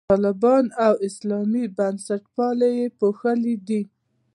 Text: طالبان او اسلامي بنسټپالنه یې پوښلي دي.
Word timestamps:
طالبان 0.13 0.65
او 0.85 0.93
اسلامي 1.07 1.65
بنسټپالنه 1.77 2.67
یې 2.77 2.85
پوښلي 2.99 3.55
دي. 3.67 3.81